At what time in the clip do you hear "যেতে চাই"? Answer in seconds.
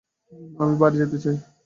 1.01-1.37